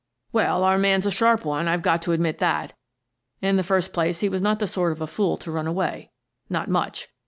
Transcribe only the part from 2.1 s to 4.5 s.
admit that. In the first place, he was